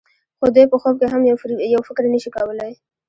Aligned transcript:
خو 0.39 0.45
دوی 0.55 0.65
په 0.71 0.77
خوب 0.81 0.95
کې 0.99 1.07
هم 1.13 1.21
یو 1.75 1.83
فکر 1.89 2.03
نشي 2.13 2.29
کولای. 2.35 2.73